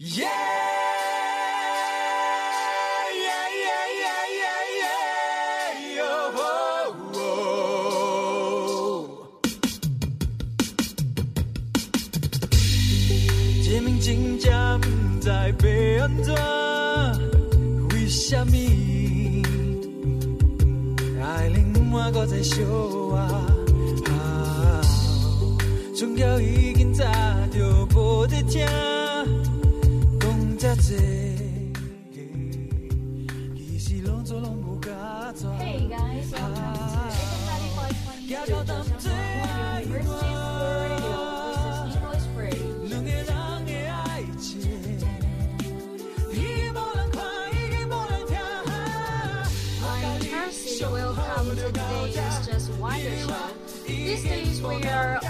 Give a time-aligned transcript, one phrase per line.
[0.00, 0.30] 耶耶
[3.18, 3.66] 耶
[3.98, 4.06] 耶
[4.38, 4.46] 耶
[4.78, 4.84] 耶
[5.96, 6.00] 哟
[7.14, 7.18] 哦！
[13.64, 14.46] 见面紧张，
[14.80, 14.86] 不
[15.20, 15.34] 知要
[16.04, 16.32] 按怎？
[17.90, 18.52] 为什么
[21.20, 22.64] 爱人不我搁在相
[23.10, 23.18] 骂？
[24.14, 24.80] 啊，
[25.92, 27.04] 钟表已经早
[27.50, 28.64] 就无在听。
[30.88, 30.96] Hey
[35.86, 36.72] guys, welcome
[38.24, 38.48] to Chicken
[39.82, 41.12] University School Radio.
[41.44, 42.64] This is Nico's Bridge.
[49.82, 53.26] My Chelsea, welcome today is Just Wonder
[53.86, 55.20] These days we are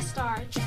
[0.00, 0.58] starch.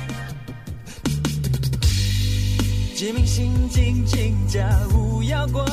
[2.96, 5.64] 志明心静静家无要挂，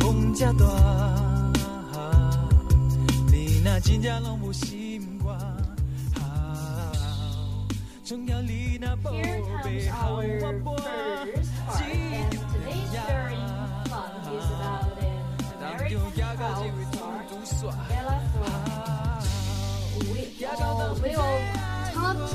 [0.00, 0.64] 红家大。
[3.30, 5.36] 你那真正龙母心挂，
[6.14, 6.22] 好，
[8.04, 9.10] 重要你那宝
[9.64, 11.03] 贝好我挂。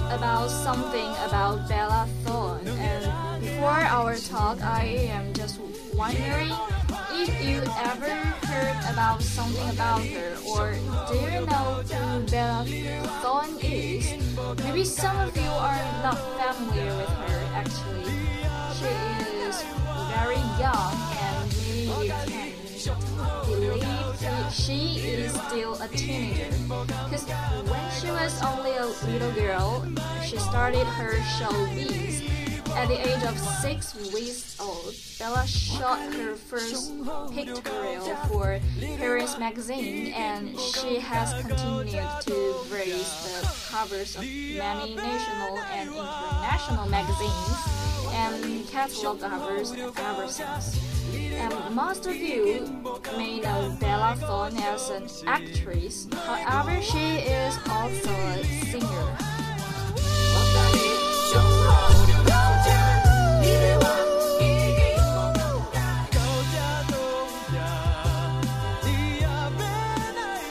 [0.09, 5.59] About something about Bella Thorne, and before our talk, I am just
[5.93, 6.51] wondering
[7.11, 8.15] if you ever
[8.47, 10.73] heard about something about her, or
[11.09, 12.65] do you know who Bella
[13.21, 14.17] Thorne is?
[14.63, 16.17] Maybe some of you are not
[16.55, 17.39] familiar with her.
[17.53, 18.05] Actually,
[18.77, 18.91] she
[19.45, 19.61] is
[20.09, 21.53] very young, and
[21.87, 22.48] maybe you can
[22.85, 26.49] believe he- she is still a teenager.
[27.09, 27.25] Because
[27.67, 29.85] when she was only a little girl,
[30.25, 32.23] she started her showbiz.
[32.75, 36.93] At the age of six weeks old, Bella shot her first
[37.33, 38.59] pictorial for
[38.97, 46.87] Paris magazine, and she has continued to grace the covers of many national and international
[46.87, 47.57] magazines
[48.13, 52.67] and catalog covers ever since and most of you
[53.17, 59.17] may know Bella Thorne as an actress, however, she is also a singer.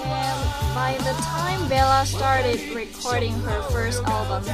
[0.04, 4.44] And by the time Bella started recording her first album,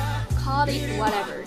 [0.44, 1.40] Whatever,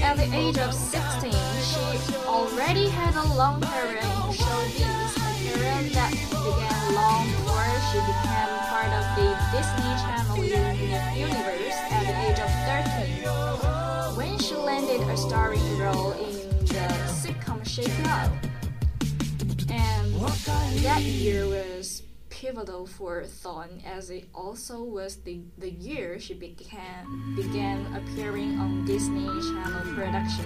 [0.00, 5.90] at the age of 16, she already had a long career in showbiz, a career
[5.90, 10.38] that began long before she became part of the Disney Channel
[11.18, 12.50] universe at the age of
[14.06, 16.34] 13, when she landed a starring role in
[16.64, 18.30] the sitcom Shake Up.
[19.68, 20.14] And
[20.84, 22.02] that year was
[22.38, 28.84] pivotal for Thorne as it also was the, the year she began began appearing on
[28.84, 30.44] Disney Channel production.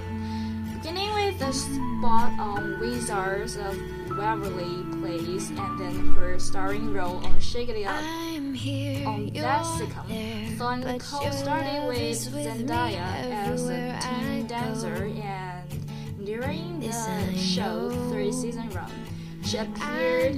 [0.72, 3.76] Beginning with a spot on Wizards of
[4.16, 9.62] Waverly Place and then her starring role on Shake It Up I'm here, on that
[9.62, 10.56] sitcom.
[10.56, 18.70] Thorne co-started with Zendaya as a teen dancer and during This the show three season
[18.70, 18.91] run,
[19.44, 20.36] she appeared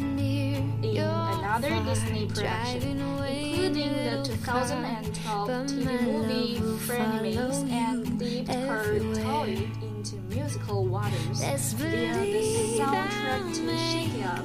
[0.90, 8.52] in another Disney production, driving away in including the 2012 TV movie Frenemies and dipped
[8.52, 11.42] her toe into musical waters.
[11.74, 14.42] Via the soundtrack to Shake Up.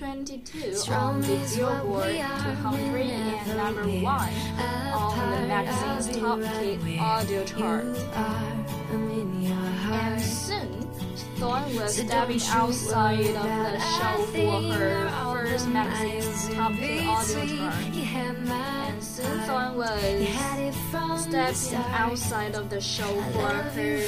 [0.00, 4.28] 22 Strong on the Billboard we are 200 and number 1
[4.94, 7.84] on the magazine's Top be right Hit where audio chart.
[8.14, 8.64] And
[10.22, 10.88] soon,
[11.36, 17.84] Thorne was stepping outside of the show for her first magazine's Top Hit audio chart.
[17.92, 22.80] You had my And soon, You was had it from the stepping outside of the
[22.80, 23.98] show for her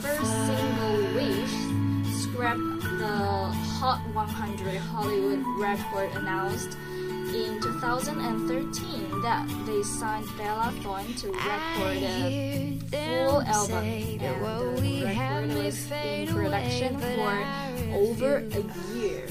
[0.00, 1.69] first single wish,
[2.40, 6.74] the Hot 100 Hollywood record announced
[7.34, 15.54] in 2013 that they signed Bella Thorne to record a full album, and the record
[15.54, 17.44] was in production for
[17.92, 18.62] over a
[18.96, 19.26] year.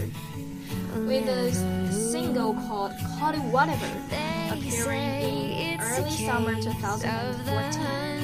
[0.98, 1.52] With a
[1.92, 3.88] single called Call It Whatever
[4.52, 8.19] appearing in early summer 2014.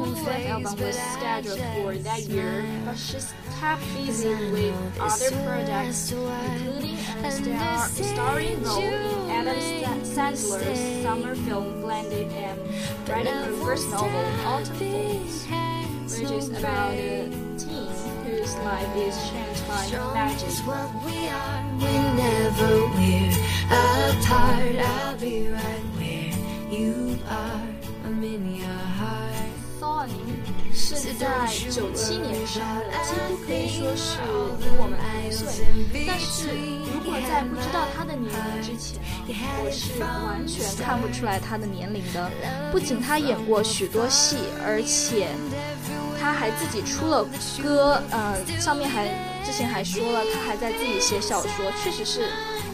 [0.00, 6.10] The full album was scheduled for that year, but she's kept busy with other projects,
[6.12, 12.58] including a star starring role in Adam Sandler's summer film Blended and
[13.08, 17.88] writing her first novel, Autumn Falls, which is about a teen
[18.24, 20.48] whose life is changed by magic.
[20.66, 23.30] What we are, we never we're
[23.68, 24.76] apart.
[24.76, 26.32] I'll be right where
[26.72, 27.68] you are.
[28.06, 29.49] I'm in your heart.
[29.80, 30.08] Thorn
[30.74, 31.26] 是在
[31.70, 34.18] 九七年生的，几乎可以说是
[34.60, 35.64] 比我们同岁。
[36.06, 36.50] 但是
[36.92, 39.00] 如果在不知道他的年龄之前，
[39.64, 42.30] 我是完全看不出来他的年龄的。
[42.70, 45.28] 不仅他演过许多戏，而且
[46.20, 47.24] 他还自己出了
[47.62, 49.08] 歌，呃，上面还
[49.42, 52.28] 之前还说了，他还在自己写小说，确实是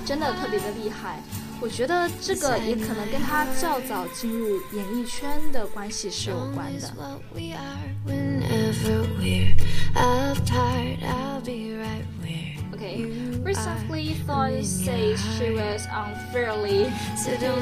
[0.04, 1.22] 真的特别的厉害。
[1.61, 6.87] 我觉得这个也可能跟他较早进入演艺圈的关系是有关的。
[6.97, 9.55] What we are, whenever we're
[9.93, 11.03] apart.
[11.03, 12.51] I'll be right where.
[12.73, 13.05] Okay,
[13.43, 16.89] recently Thorne says she was unfairly
[17.23, 17.61] pitiful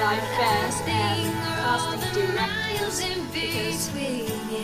[0.00, 3.04] by fans and casting directors
[3.34, 3.88] because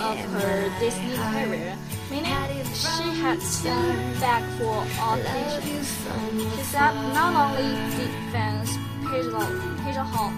[0.00, 1.76] of her Disney career,
[2.11, 5.87] meaning she had turned back for auditions.
[6.55, 8.77] She said not only did fans
[9.07, 10.31] pigeonhole,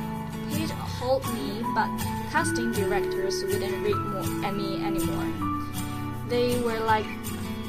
[0.52, 1.90] pigeonhole, me, but
[2.32, 5.28] casting directors wouldn't read more me anymore.
[6.30, 7.06] They were like,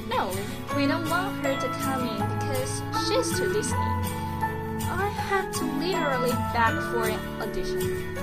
[0.09, 0.31] no,
[0.77, 3.77] we don't want her to come in because she's too Disney.
[3.77, 8.17] I had to literally beg for an audition.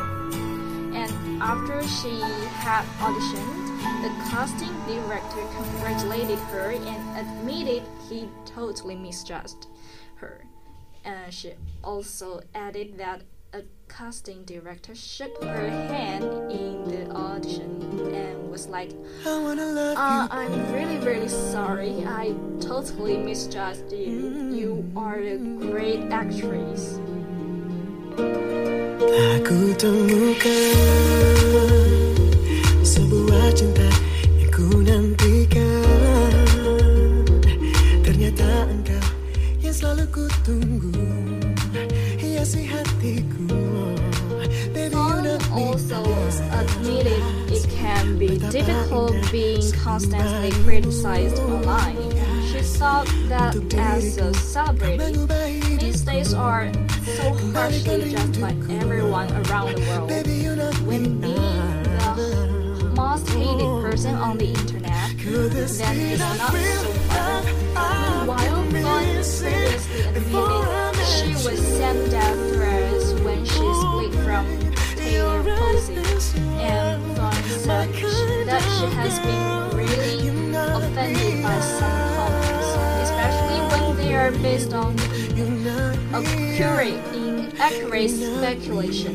[0.95, 2.21] And after she
[2.61, 3.60] had auditioned,
[4.01, 9.67] the casting director congratulated her and admitted he totally misjudged
[10.15, 10.43] her.
[11.05, 11.53] And she
[11.83, 13.21] also added that
[13.53, 17.81] a casting director shook her hand in the audition
[18.13, 18.91] and was like,
[19.25, 22.05] I wanna love uh, I'm really, really sorry.
[22.05, 24.49] I totally misjudged you.
[24.51, 26.99] You are a great actress.
[29.11, 31.80] Aku temukan
[39.81, 40.93] selalu ku tunggu.
[42.21, 43.49] Hiasi hatiku.
[44.77, 45.99] Baby, you Thorne know me also
[46.53, 47.17] admitted
[47.49, 51.97] it can be difficult being constantly criticized online.
[52.45, 55.25] She thought that as a celebrity,
[55.81, 56.69] these days are
[57.17, 60.13] so harshly judged by everyone around the world.
[60.13, 61.81] Baby, you know When being
[62.13, 64.80] the most hated person on the internet,
[65.23, 67.45] then it's not so fun.
[67.45, 69.53] Meanwhile, Thorne previously
[70.15, 74.45] admitted she was sent death threats when she split from
[74.97, 75.95] Tyler Posey,
[76.59, 77.01] and
[77.61, 82.69] said she- that she has been really offended by some comments,
[83.05, 84.95] especially when they are based on
[86.13, 89.13] accurate, inaccurate speculation.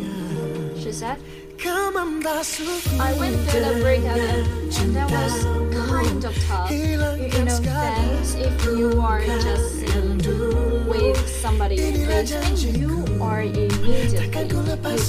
[0.81, 1.19] She said.
[1.65, 5.45] I went through the breakup and, and that was
[5.89, 6.71] kind of tough.
[6.71, 7.17] You, know,
[7.63, 9.87] fans, if you are just
[10.87, 14.17] with somebody, they think you are immediately.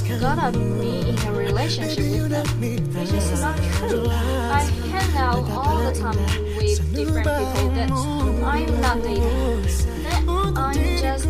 [0.08, 2.46] You gotta be in a relationship with them,
[2.94, 4.06] which is not true.
[4.08, 6.16] I hang out all the time
[6.56, 9.62] with different people that I'm not dating,
[10.04, 10.24] that
[10.56, 11.28] I'm just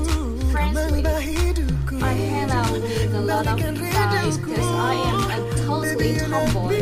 [0.52, 1.67] friends with.
[2.02, 6.78] I hang out with a lot of guys because I am a totally tomboy.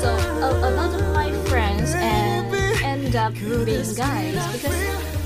[0.00, 4.74] So a, a lot of my friends uh, and end up being guys because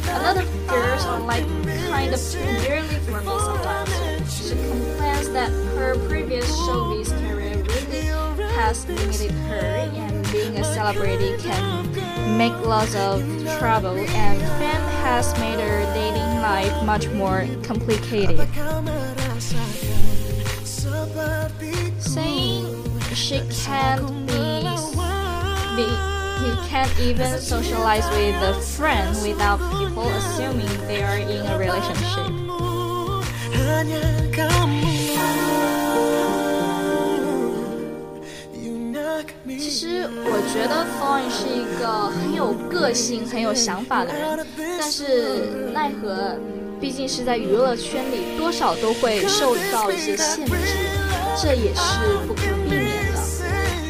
[0.09, 1.47] a lot of girls are like
[1.89, 2.21] kind of
[2.67, 4.49] girly for me sometimes.
[4.49, 8.07] She complains that her previous showbiz career really
[8.53, 11.77] has limited her and being a celebrity can
[12.37, 13.23] make lots of
[13.59, 18.49] trouble and fame has made her dating life much more complicated
[22.01, 22.65] saying
[23.15, 24.65] she can't be,
[25.77, 25.87] be
[26.41, 32.33] he can't even socialize with a friend without people assuming they are in a relationship.
[40.99, 46.39] Thorne 是一个很有个性、很有想法的人，但是奈何。
[46.81, 50.53] 毕竟是在娱乐圈里，多少都会受到一些限制，
[51.41, 53.19] 这也是不可避免的。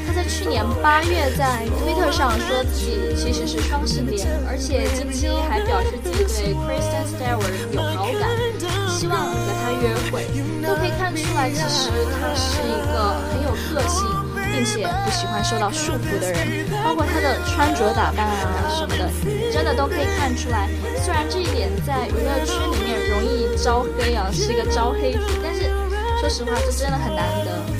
[0.07, 8.31] 他在去年八月在推特上说自己其实是双性恋，而且近期还表示自己对 Kristen Stewart 有好感，
[8.88, 10.25] 希望和他约会。
[10.62, 14.25] 都可以看出来，其实他是一个很有个性。
[14.56, 19.06] 并且不喜欢受到束缚的人，包括他的穿着打扮啊什么的，
[19.52, 20.66] 真的都可以看出来。
[21.04, 25.68] 虽然这一点在娱乐圈里面容易招黑啊，是一个招黑体，但是
[26.20, 27.76] 说实话，这真的很难得。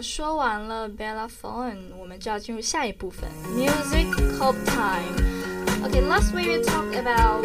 [0.00, 4.06] 说完了 Bella Thorne，我们就要进入下一部分 Music
[4.38, 7.44] Hope Time。Okay, last week we talked about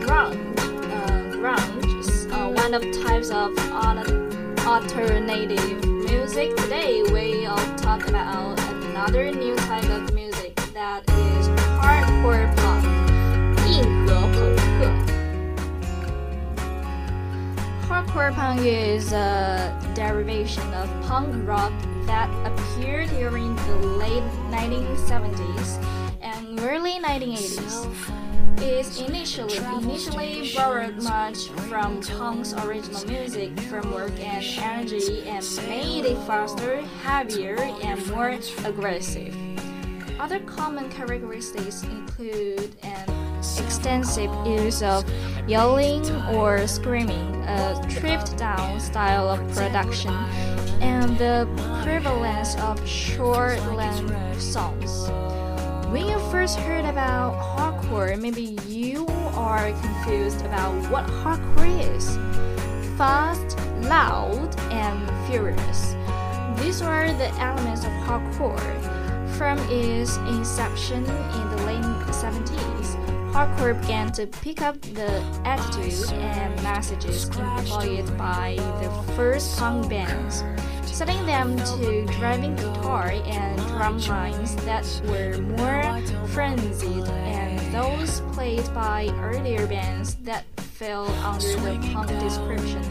[0.00, 0.36] grunge.
[0.60, 3.50] Uh, grunge is uh, one of types of
[4.64, 6.56] alternative music.
[6.56, 11.48] Today we will talk about another new type of music that is
[11.80, 12.46] hardcore
[18.11, 21.71] Hardcore punk is a derivation of punk rock
[22.05, 25.81] that appeared during the late 1970s
[26.21, 27.87] and early 1980s.
[28.57, 36.17] It initially initially borrowed much from punk's original music, framework, and energy, and made it
[36.27, 39.33] faster, heavier, and more aggressive.
[40.19, 45.03] Other common characteristics include an extensive use of
[45.47, 46.05] yelling
[46.35, 50.13] or screaming, a stripped down style of production,
[50.81, 51.47] and the
[51.83, 55.09] prevalence of short length songs.
[55.91, 59.05] When you first heard about hardcore, maybe you
[59.35, 62.15] are confused about what hardcore is.
[62.97, 65.95] Fast, loud, and furious.
[66.61, 68.61] These are the elements of hardcore.
[69.37, 71.83] From its inception in the late
[72.13, 73.00] 70s,
[73.31, 75.09] hardcore began to pick up the
[75.45, 80.43] attitude and messages employed by the first punk bands,
[80.85, 88.65] setting them to driving guitar and drum lines that were more frenzied and those played
[88.73, 92.83] by earlier bands that fell under the punk description.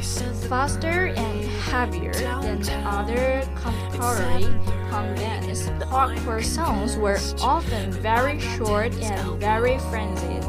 [0.00, 4.44] Faster and heavier than other contemporary
[4.88, 10.42] punk bands, hardcore songs were often very short and very frenzied.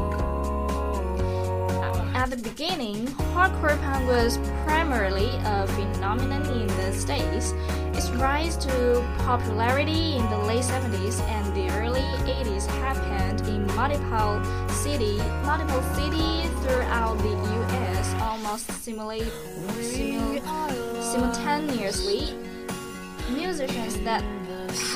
[2.14, 7.52] At the beginning, hardcore punk was primarily a phenomenon in the States.
[7.92, 14.42] Its rise to popularity in the late 70s and the early 80s happened in multiple
[14.72, 17.81] cities, multiple cities throughout the U.S.
[18.20, 19.30] almost simula-
[19.80, 22.34] simul- simultaneously.
[23.30, 24.22] Musicians that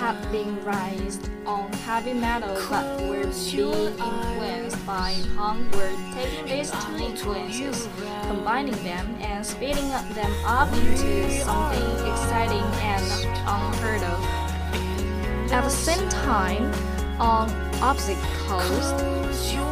[0.00, 6.70] had been raised on heavy metal but were being influenced by punk were taking these
[6.70, 7.88] two influences,
[8.26, 13.04] combining them and speeding them up into something exciting and
[13.46, 15.52] unheard of.
[15.52, 16.72] At the same time,
[17.20, 18.96] on opposite coast,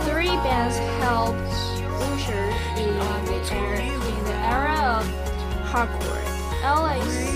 [0.09, 1.41] three bands helped
[2.25, 2.49] usher
[2.81, 2.94] in
[3.53, 5.07] in the era of
[5.69, 6.25] hardcore.
[6.63, 7.35] LA's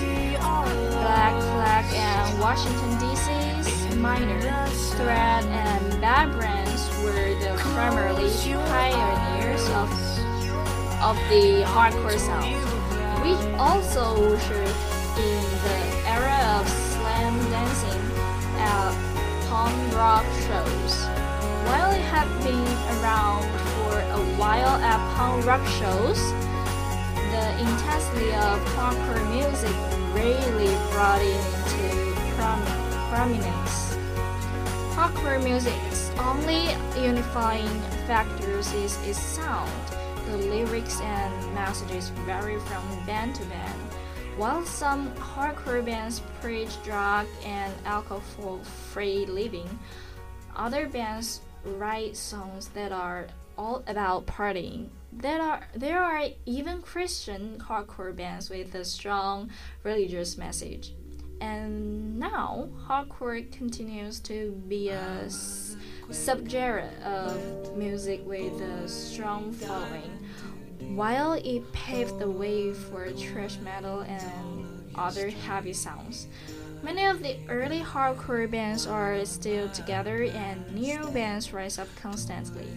[0.91, 4.41] Black Flag and Washington DC's Minor,
[4.95, 8.29] Threat, and Bad Brains were the primarily
[8.69, 9.91] pioneers of,
[11.01, 12.55] of the hardcore sound.
[13.23, 14.75] We also ushered
[15.17, 18.01] in the era of slam dancing
[18.57, 18.93] at
[19.49, 21.05] punk rock shows.
[21.67, 22.65] While it had been
[22.97, 23.68] around
[23.99, 26.19] a while at punk rock shows,
[27.31, 29.75] the intensity of hardcore music
[30.13, 32.09] really brought it into
[33.09, 33.95] prominence.
[34.95, 36.69] Hardcore music's only
[37.01, 37.67] unifying
[38.07, 39.71] factors is its sound.
[40.25, 43.79] The lyrics and messages vary from band to band.
[44.37, 49.67] While some hardcore bands preach drug and alcohol-free living,
[50.55, 53.27] other bands write songs that are
[53.59, 54.87] all about partying.
[55.11, 59.49] There are there are even Christian hardcore bands with a strong
[59.83, 60.93] religious message.
[61.41, 70.11] And now hardcore continues to be a subgenre of music with a strong following.
[70.95, 76.27] While it paved the way for thrash metal and other heavy sounds,
[76.81, 82.69] Many of the early hardcore bands are still together, and new bands rise up constantly.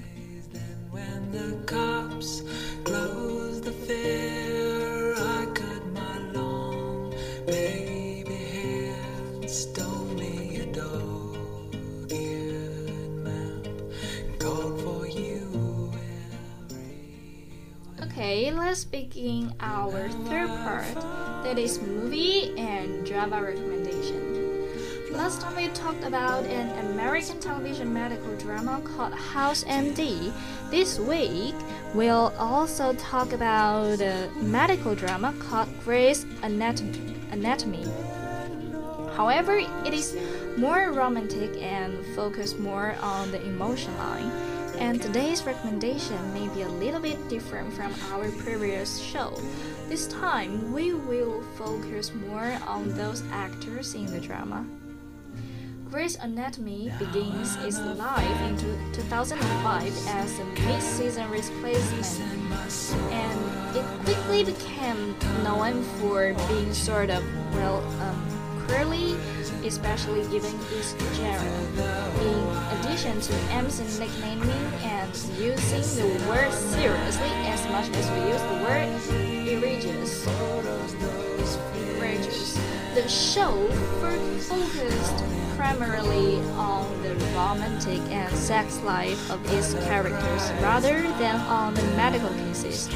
[0.92, 2.42] When the cops
[2.84, 7.14] closed the fair, I cut my long
[7.46, 12.10] baby hair, stole me a dog-eared
[13.24, 13.66] map,
[14.38, 15.90] called for you
[18.02, 20.94] Okay, let's begin our third part
[21.42, 24.41] that is movie and drama recommendation.
[25.12, 30.32] Last time we talked about an American television medical drama called House MD.
[30.70, 31.54] This week
[31.94, 37.86] we'll also talk about a medical drama called Grey's Anatomy.
[39.14, 40.16] However, it is
[40.56, 44.30] more romantic and focused more on the emotion line.
[44.78, 49.38] And today's recommendation may be a little bit different from our previous show.
[49.88, 54.66] This time, we will focus more on those actors in the drama.
[55.92, 58.56] Grey's Anatomy begins its life in
[58.94, 67.22] 2005 as a mid-season replacement, and it quickly became known for being sort of
[67.54, 69.16] well, um, curly,
[69.66, 72.08] especially given its genre.
[72.22, 74.48] In addition to Emerson nicknaming
[74.84, 80.26] and using the word seriously as much as we use the word egregious.
[83.02, 83.66] The show
[84.00, 85.24] focused
[85.56, 92.28] primarily on the romantic and sex life of its characters rather than on the medical
[92.28, 92.88] cases.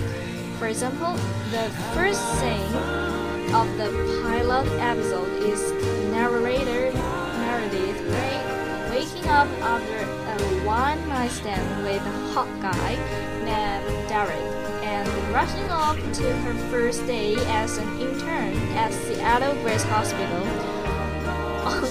[0.60, 1.14] For example,
[1.50, 2.72] the first scene
[3.52, 3.90] of the
[4.22, 5.72] pilot episode is
[6.12, 6.92] narrator
[7.40, 8.38] Meredith Grey
[8.88, 12.94] waking up after a one night stand with a hot guy
[13.44, 14.55] named Derek
[15.37, 20.43] rushing off to her first day as an intern at Seattle Grace Hospital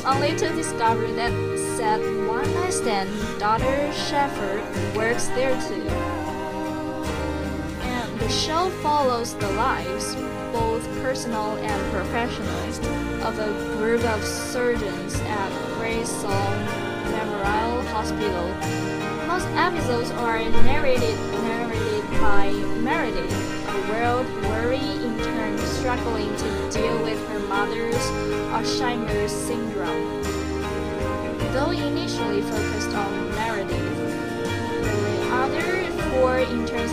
[0.12, 1.32] only to discover that
[1.78, 3.08] said one night stand
[3.40, 4.64] daughter Shepherd
[4.96, 5.88] works there too.
[7.86, 10.16] And the show follows the lives,
[10.52, 12.50] both personal and professional,
[13.24, 16.66] of a group of surgeons at Grace Grayson
[17.12, 18.48] Memorial Hospital.
[19.28, 21.85] Most episodes are narrated narrated
[22.20, 22.52] by
[22.82, 23.32] Meredith,
[23.68, 27.96] a world-weary intern struggling to deal with her mother's
[28.54, 30.24] Alzheimer's syndrome.
[31.54, 33.98] Though initially focused on Meredith,
[34.84, 36.85] the other four interns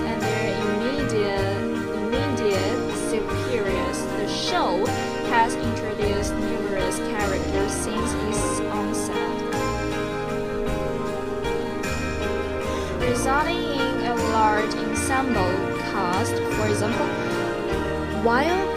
[18.23, 18.72] while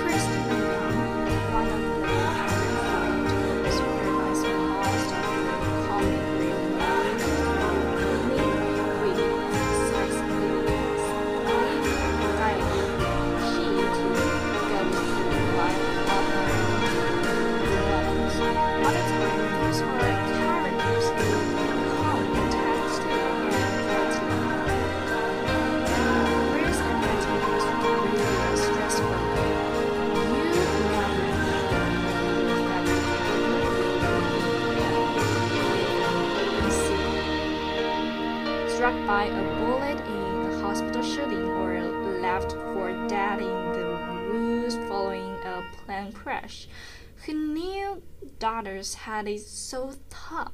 [48.46, 50.54] daughters had it so tough?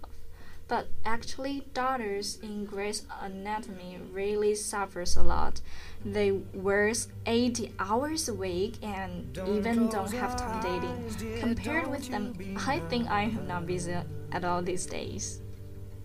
[0.69, 5.59] But actually, daughters in Grey's Anatomy really suffers a lot.
[6.05, 11.41] They work 80 hours a week and even don't have time dating.
[11.41, 12.33] Compared with them,
[12.65, 13.97] I think I am not busy
[14.31, 15.41] at all these days.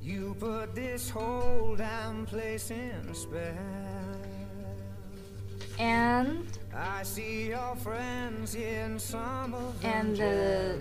[0.03, 4.16] You put this whole damn place in spell.
[5.77, 6.47] Them
[9.83, 10.73] and uh,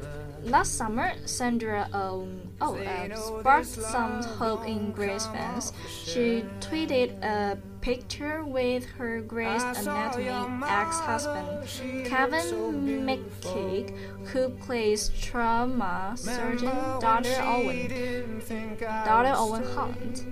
[0.44, 5.74] last summer, Sandra um, oh uh, sparked some hope in Grey's fans.
[6.04, 10.28] She tweeted a picture with her Grey's Anatomy
[10.68, 11.68] ex-husband
[12.06, 13.96] Kevin McKidd,
[14.28, 18.42] who plays trauma surgeon daughter Owen,
[19.06, 20.26] daughter Owen Hunt,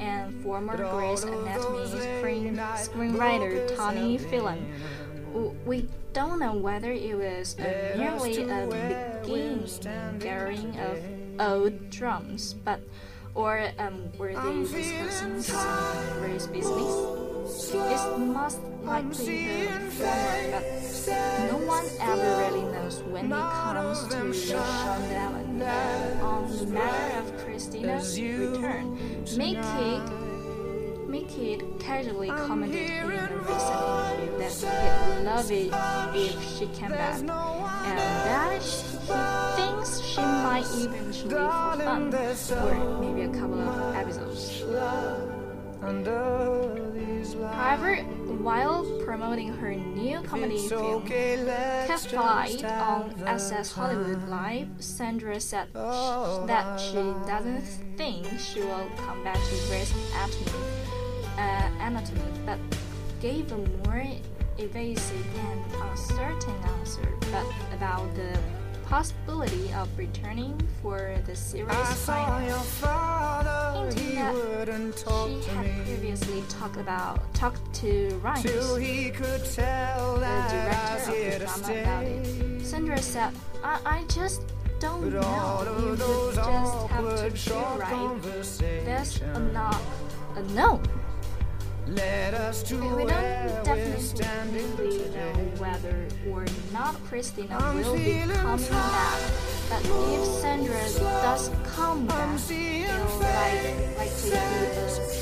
[0.00, 4.66] and former Grey's Anatomy screen, screenwriter Tony Phelan.
[5.64, 10.98] We don't know whether it was a merely a beginning gathering of
[11.40, 12.80] old drums, but
[13.34, 17.19] or um, were they discussing some Grey's business?
[17.52, 20.64] It's most likely her former, but
[21.50, 25.62] no one ever really knows when it comes to Sean Allen.
[26.22, 28.86] On the matter of Cristina's return,
[29.36, 30.00] Mickey
[31.08, 33.82] Mickey casually commented in a recent
[34.20, 35.72] interview that he'd love it
[36.14, 38.68] if she came back, and that he
[39.56, 42.14] thinks she might even eventually for fun,
[42.68, 44.62] or maybe a couple of episodes.
[47.34, 47.96] However,
[48.42, 56.96] while promoting her new comedy film Catfight on SS Hollywood Live, Sandra said that she
[57.26, 57.62] doesn't
[57.96, 59.36] think she will come back.
[59.36, 60.50] To Grey's Anatomy,
[61.36, 62.58] uh, Anatomy but
[63.20, 64.06] gave a more
[64.58, 68.38] evasive and uncertain answer but about the
[68.90, 71.70] possibility of returning for the series
[72.04, 72.50] finale,
[73.94, 74.34] hinting that
[74.98, 78.50] she had previously talked about talked to Ryan, the
[80.50, 82.66] director of the drama, about it.
[82.66, 84.42] Sandra said, "I, I just."
[84.80, 85.76] Don't know.
[85.78, 88.22] You would just have to feel right.
[88.86, 89.80] There's a not
[90.36, 90.80] a no.
[91.86, 99.20] Let us to We don't definitely know whether or not Cristina will be coming back,
[99.68, 104.30] but if Sandra does come back, it'll like, likely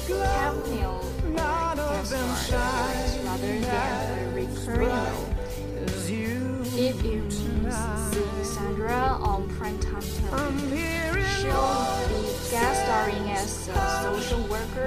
[0.06, 2.88] be a cameo or guest star
[3.24, 5.34] rather than a recurring role.
[6.80, 13.70] If you seeing Sandra on primetime television, she'll be guest starring as a
[14.02, 14.86] social worker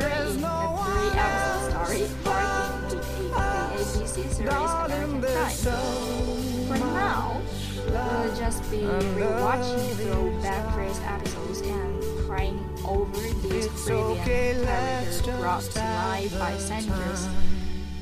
[5.62, 7.39] For now,
[7.86, 15.80] we'll just be rewatching throwback Grey's episodes and crying over these brilliant characters brought to
[15.80, 17.28] life by Sandra's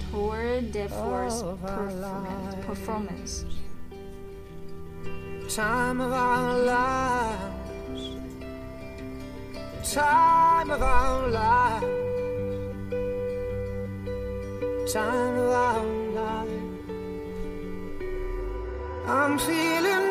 [0.09, 2.55] tour de force performance.
[2.65, 3.45] performance.
[5.53, 7.83] time of our lives,
[9.93, 11.85] time of our lives,
[14.93, 15.28] time
[19.19, 20.08] I'm feeling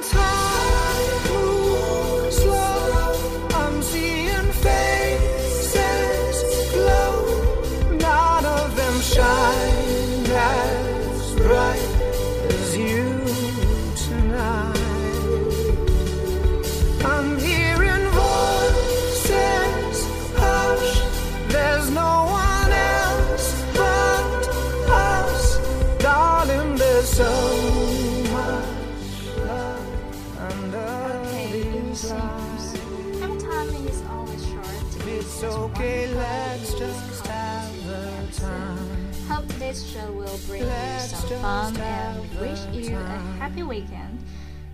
[35.41, 39.13] It's okay, let's just have the time.
[39.29, 44.19] Hope this show will bring Let's you some fun and wish you a happy weekend.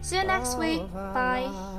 [0.01, 0.81] See you next week.
[0.95, 1.74] Bye.